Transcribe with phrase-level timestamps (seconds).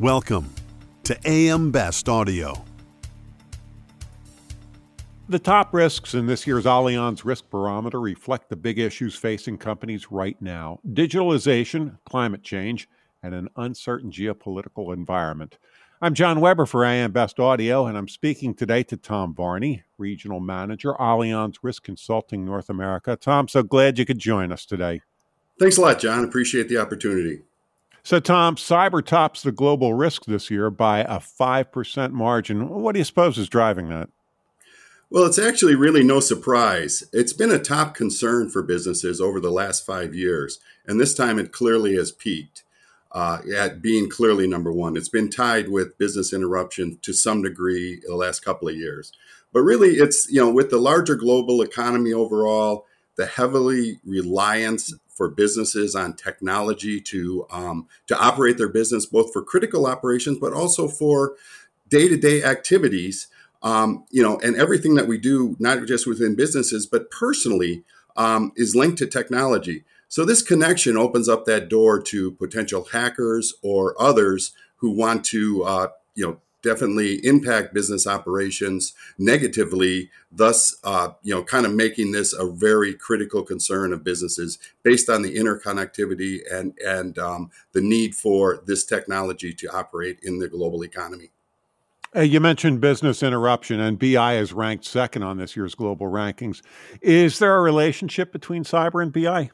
[0.00, 0.54] Welcome
[1.02, 2.64] to AM Best Audio.
[5.28, 10.12] The top risks in this year's Allianz Risk Barometer reflect the big issues facing companies
[10.12, 12.88] right now digitalization, climate change,
[13.24, 15.58] and an uncertain geopolitical environment.
[16.00, 20.38] I'm John Weber for AM Best Audio, and I'm speaking today to Tom Varney, Regional
[20.38, 23.16] Manager, Allianz Risk Consulting North America.
[23.16, 25.00] Tom, so glad you could join us today.
[25.58, 26.22] Thanks a lot, John.
[26.22, 27.42] Appreciate the opportunity.
[28.08, 32.66] So, Tom, cyber tops the global risk this year by a 5% margin.
[32.70, 34.08] What do you suppose is driving that?
[35.10, 37.04] Well, it's actually really no surprise.
[37.12, 41.38] It's been a top concern for businesses over the last five years, and this time
[41.38, 42.62] it clearly has peaked
[43.12, 44.96] uh, at being clearly number one.
[44.96, 49.12] It's been tied with business interruption to some degree the last couple of years.
[49.52, 55.28] But really, it's, you know, with the larger global economy overall, the heavily reliance for
[55.28, 60.88] businesses on technology to um, to operate their business, both for critical operations, but also
[60.88, 61.34] for
[61.88, 63.26] day to day activities.
[63.60, 67.82] Um, you know, and everything that we do, not just within businesses, but personally,
[68.16, 69.82] um, is linked to technology.
[70.06, 75.64] So this connection opens up that door to potential hackers or others who want to,
[75.64, 82.12] uh, you know, definitely impact business operations negatively thus uh, you know kind of making
[82.12, 87.80] this a very critical concern of businesses based on the interconnectivity and and um, the
[87.80, 91.30] need for this technology to operate in the global economy
[92.16, 96.62] uh, you mentioned business interruption, and BI is ranked second on this year's global rankings.
[97.02, 99.50] Is there a relationship between cyber and BI?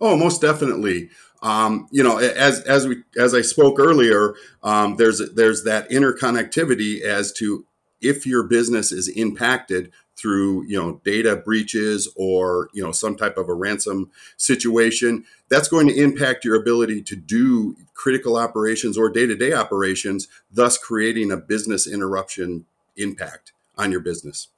[0.00, 1.10] Oh, most definitely.
[1.42, 7.02] Um, you know, as as we as I spoke earlier, um, there's there's that interconnectivity
[7.02, 7.64] as to
[8.00, 13.36] if your business is impacted through you know data breaches or you know some type
[13.36, 19.08] of a ransom situation that's going to impact your ability to do critical operations or
[19.08, 24.48] day-to-day operations thus creating a business interruption impact on your business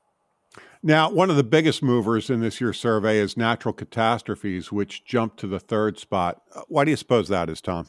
[0.82, 5.38] now, one of the biggest movers in this year's survey is natural catastrophes, which jumped
[5.40, 6.42] to the third spot.
[6.54, 7.88] Uh, why do you suppose that is, Tom?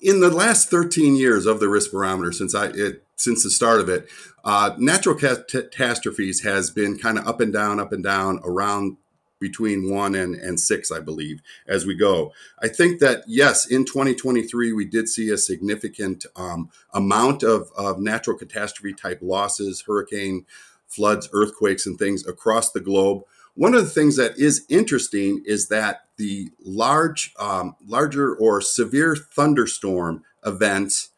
[0.00, 3.80] In the last 13 years of the risk barometer, since I it, since the start
[3.80, 4.08] of it,
[4.44, 8.96] uh, natural catastrophes has been kind of up and down, up and down around
[9.38, 12.32] between one and, and six, I believe, as we go.
[12.62, 17.98] I think that, yes, in 2023, we did see a significant um, amount of, of
[17.98, 20.46] natural catastrophe type losses, hurricane,
[20.88, 23.22] floods, earthquakes, and things across the globe.
[23.54, 29.16] One of the things that is interesting is that the large, um, larger or severe
[29.16, 31.08] thunderstorm events,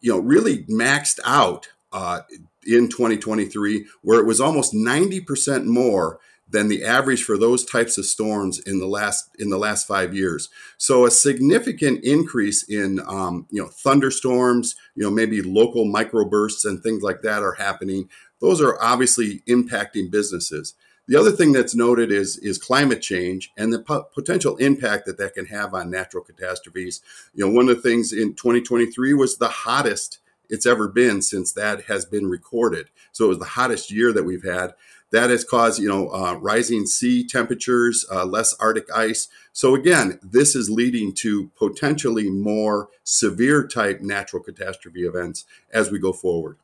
[0.00, 2.20] you know, really maxed out uh,
[2.64, 8.06] in 2023, where it was almost 90% more than the average for those types of
[8.06, 10.48] storms in the last in the last five years.
[10.78, 16.82] So a significant increase in um, you know thunderstorms, you know maybe local microbursts and
[16.82, 18.08] things like that are happening
[18.40, 20.74] those are obviously impacting businesses.
[21.06, 25.16] The other thing that's noted is is climate change and the po- potential impact that
[25.18, 27.00] that can have on natural catastrophes.
[27.34, 30.18] You know, one of the things in 2023 was the hottest
[30.50, 32.88] it's ever been since that has been recorded.
[33.12, 34.74] So it was the hottest year that we've had.
[35.10, 39.28] That has caused, you know, uh, rising sea temperatures, uh, less Arctic ice.
[39.52, 45.98] So again, this is leading to potentially more severe type natural catastrophe events as we
[45.98, 46.58] go forward.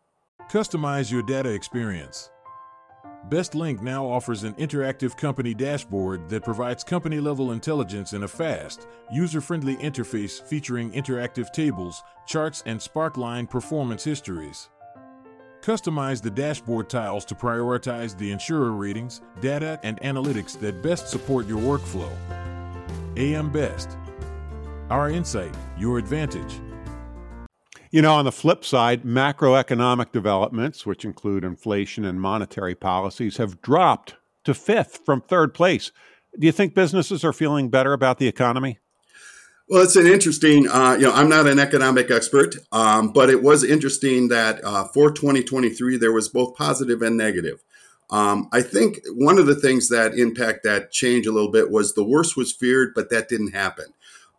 [0.55, 2.31] Customize your data experience.
[3.29, 8.87] BestLink now offers an interactive company dashboard that provides company level intelligence in a fast,
[9.11, 14.69] user friendly interface featuring interactive tables, charts, and Sparkline performance histories.
[15.61, 21.49] Customize the dashboard tiles to prioritize the insurer ratings, data, and analytics that best support
[21.49, 22.13] your workflow.
[23.17, 23.97] AM Best.
[24.91, 26.61] Our insight, your advantage.
[27.95, 33.63] You know, on the flip side, macroeconomic developments, which include inflation and monetary policies, have
[33.63, 35.93] dropped to fifth from third place.
[36.37, 38.81] Do you think businesses are feeling better about the economy?
[39.69, 43.45] Well, it's an interesting, uh, you know, I'm not an economic expert, um, but it
[43.45, 47.63] was interesting that uh, for 2023, there was both positive and negative.
[48.11, 51.95] Um, I think one of the things that impact that change a little bit was
[51.95, 53.87] the worst was feared, but that didn't happen.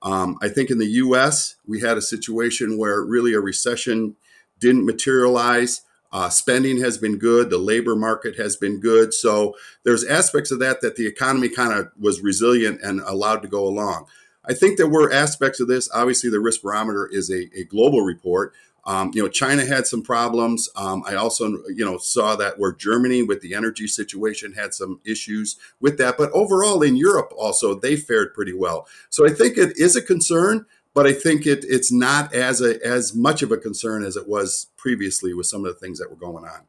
[0.01, 4.15] Um, I think in the US, we had a situation where really a recession
[4.59, 5.81] didn't materialize.
[6.11, 7.49] Uh, spending has been good.
[7.49, 9.13] The labor market has been good.
[9.13, 13.47] So there's aspects of that that the economy kind of was resilient and allowed to
[13.47, 14.05] go along.
[14.47, 15.89] I think there were aspects of this.
[15.93, 18.53] Obviously, the risk barometer is a, a global report.
[18.85, 20.69] Um, you know, China had some problems.
[20.75, 24.99] Um, I also, you know, saw that where Germany with the energy situation had some
[25.05, 26.17] issues with that.
[26.17, 28.87] But overall, in Europe, also they fared pretty well.
[29.09, 32.85] So I think it is a concern, but I think it, it's not as a,
[32.85, 36.09] as much of a concern as it was previously with some of the things that
[36.09, 36.61] were going on.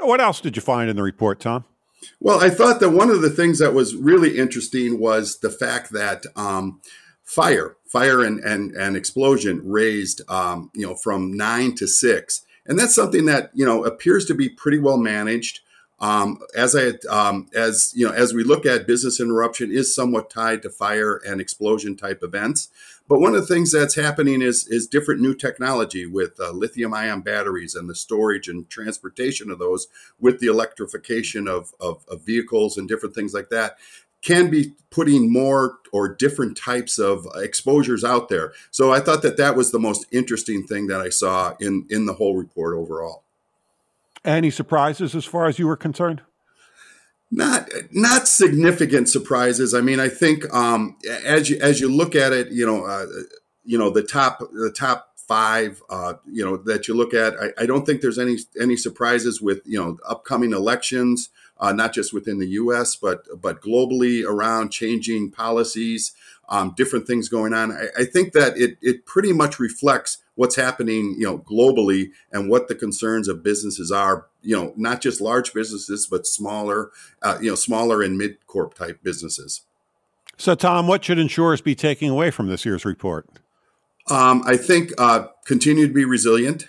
[0.00, 1.64] What else did you find in the report, Tom?
[2.20, 5.92] Well, I thought that one of the things that was really interesting was the fact
[5.92, 6.80] that um,
[7.24, 12.42] fire, fire and, and, and explosion raised, um, you know, from nine to six.
[12.66, 15.60] And that's something that, you know, appears to be pretty well managed.
[16.00, 20.30] Um, as I um, as you know, as we look at business interruption is somewhat
[20.30, 22.68] tied to fire and explosion type events.
[23.08, 26.94] But one of the things that's happening is is different new technology with uh, lithium
[26.94, 29.88] ion batteries and the storage and transportation of those
[30.20, 33.76] with the electrification of, of, of vehicles and different things like that
[34.22, 38.52] can be putting more or different types of exposures out there.
[38.70, 42.06] So I thought that that was the most interesting thing that I saw in in
[42.06, 43.22] the whole report overall.
[44.24, 46.22] Any surprises as far as you were concerned?
[47.30, 49.74] Not not significant surprises.
[49.74, 53.06] I mean, I think um, as you as you look at it, you know, uh,
[53.64, 57.34] you know the top the top five, uh, you know, that you look at.
[57.38, 61.28] I, I, don't think there's any any surprises with you know upcoming elections,
[61.60, 62.96] uh, not just within the U.S.
[62.96, 66.12] but but globally around changing policies,
[66.48, 67.70] um, different things going on.
[67.72, 72.48] I, I think that it it pretty much reflects what's happening, you know, globally and
[72.48, 76.90] what the concerns of businesses are, you know, not just large businesses, but smaller,
[77.22, 79.62] uh, you know, smaller and mid corp type businesses.
[80.36, 83.26] So, Tom, what should insurers be taking away from this year's report?
[84.10, 86.68] Um, I think uh, continue to be resilient,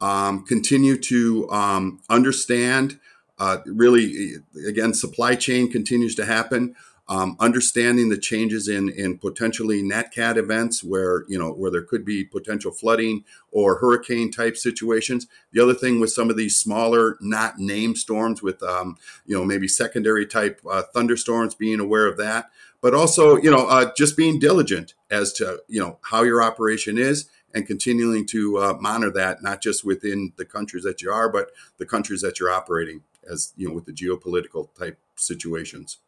[0.00, 2.98] um, continue to um, understand.
[3.38, 4.34] Uh, really,
[4.66, 6.74] again, supply chain continues to happen
[7.08, 12.04] um, understanding the changes in in potentially NatCat events where you know where there could
[12.04, 15.26] be potential flooding or hurricane type situations.
[15.52, 18.96] The other thing with some of these smaller, not named storms, with um,
[19.26, 22.50] you know maybe secondary type uh, thunderstorms, being aware of that,
[22.82, 26.98] but also you know uh, just being diligent as to you know how your operation
[26.98, 31.30] is and continuing to uh, monitor that not just within the countries that you are,
[31.30, 35.98] but the countries that you're operating as you know with the geopolitical type situations.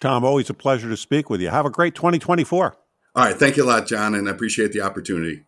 [0.00, 1.48] Tom, always a pleasure to speak with you.
[1.48, 2.76] Have a great 2024.
[3.14, 3.34] All right.
[3.36, 5.44] Thank you a lot, John, and I appreciate the opportunity.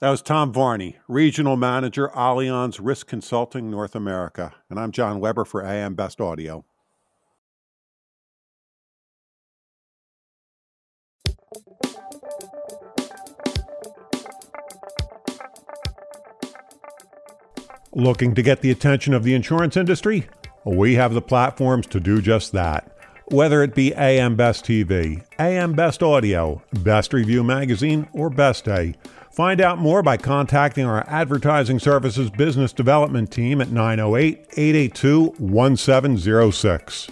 [0.00, 4.52] That was Tom Varney, Regional Manager, Allianz Risk Consulting North America.
[4.68, 6.64] And I'm John Weber for AM Best Audio.
[17.94, 20.26] Looking to get the attention of the insurance industry?
[20.64, 22.92] We have the platforms to do just that
[23.26, 28.94] whether it be AM Best TV, AM Best Audio, Best Review Magazine, or Best Day.
[29.30, 37.08] Find out more by contacting our Advertising Services Business Development Team at 908 882 1706.